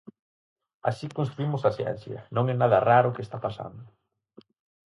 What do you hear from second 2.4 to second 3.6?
é nada raro o que está